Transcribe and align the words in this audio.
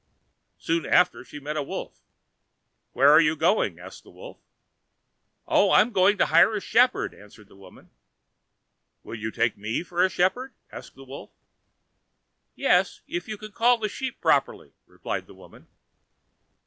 Soon 0.57 0.83
after 0.87 1.23
she 1.23 1.39
met 1.39 1.57
a 1.57 1.61
wolf. 1.61 2.01
"Where 2.93 3.11
are 3.11 3.21
you 3.21 3.35
going?" 3.35 3.77
asked 3.77 4.01
the 4.01 4.09
wolf. 4.09 4.39
"Oh, 5.47 5.69
I'm 5.71 5.91
going 5.91 6.17
to 6.17 6.25
hire 6.25 6.55
a 6.55 6.59
shepherd," 6.59 7.13
answered 7.13 7.47
the 7.49 7.55
woman. 7.55 7.91
"Will 9.03 9.13
you 9.13 9.29
take 9.29 9.57
me 9.59 9.83
for 9.83 10.03
a 10.03 10.09
shepherd?" 10.09 10.55
asked 10.71 10.95
the 10.95 11.05
wolf. 11.05 11.29
"Yes, 12.55 13.01
if 13.07 13.27
you 13.27 13.37
can 13.37 13.51
call 13.51 13.77
the 13.77 13.89
sheep 13.89 14.19
properly," 14.21 14.73
replied 14.87 15.27
the 15.27 15.35
woman. 15.35 15.67